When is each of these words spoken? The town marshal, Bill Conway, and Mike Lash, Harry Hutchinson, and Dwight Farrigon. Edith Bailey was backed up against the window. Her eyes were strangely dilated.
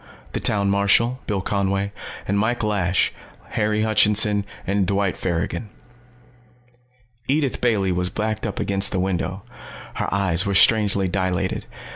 The 0.31 0.39
town 0.39 0.71
marshal, 0.71 1.19
Bill 1.27 1.41
Conway, 1.41 1.91
and 2.27 2.39
Mike 2.39 2.63
Lash, 2.63 3.13
Harry 3.49 3.83
Hutchinson, 3.83 4.47
and 4.65 4.87
Dwight 4.87 5.15
Farrigon. 5.15 5.69
Edith 7.27 7.61
Bailey 7.61 7.91
was 7.91 8.09
backed 8.09 8.47
up 8.47 8.59
against 8.59 8.91
the 8.91 8.99
window. 8.99 9.43
Her 9.93 10.11
eyes 10.11 10.43
were 10.43 10.55
strangely 10.55 11.07
dilated. 11.07 11.67